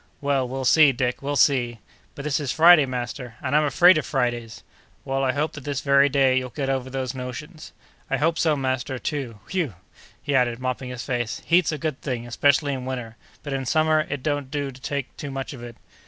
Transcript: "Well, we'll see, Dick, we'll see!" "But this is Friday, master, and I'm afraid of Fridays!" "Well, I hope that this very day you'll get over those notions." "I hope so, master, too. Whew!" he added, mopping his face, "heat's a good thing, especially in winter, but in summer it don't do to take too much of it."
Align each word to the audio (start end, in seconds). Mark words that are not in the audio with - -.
"Well, 0.19 0.47
we'll 0.49 0.65
see, 0.65 0.91
Dick, 0.91 1.21
we'll 1.21 1.35
see!" 1.35 1.77
"But 2.15 2.23
this 2.25 2.39
is 2.39 2.51
Friday, 2.51 2.87
master, 2.87 3.35
and 3.39 3.55
I'm 3.55 3.65
afraid 3.65 3.99
of 3.99 4.05
Fridays!" 4.07 4.63
"Well, 5.05 5.23
I 5.23 5.31
hope 5.31 5.53
that 5.53 5.63
this 5.63 5.81
very 5.81 6.09
day 6.09 6.39
you'll 6.39 6.49
get 6.49 6.71
over 6.71 6.89
those 6.89 7.13
notions." 7.13 7.71
"I 8.09 8.17
hope 8.17 8.39
so, 8.39 8.55
master, 8.55 8.97
too. 8.97 9.37
Whew!" 9.51 9.75
he 10.19 10.33
added, 10.33 10.57
mopping 10.57 10.89
his 10.89 11.03
face, 11.05 11.43
"heat's 11.45 11.71
a 11.71 11.77
good 11.77 12.01
thing, 12.01 12.25
especially 12.25 12.73
in 12.73 12.83
winter, 12.83 13.15
but 13.43 13.53
in 13.53 13.67
summer 13.67 14.07
it 14.09 14.23
don't 14.23 14.49
do 14.49 14.71
to 14.71 14.81
take 14.81 15.15
too 15.17 15.29
much 15.29 15.53
of 15.53 15.61
it." 15.61 15.75